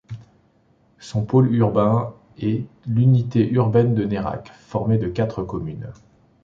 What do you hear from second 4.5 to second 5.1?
formée de